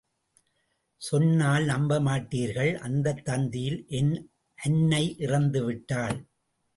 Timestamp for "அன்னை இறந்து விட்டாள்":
4.55-6.25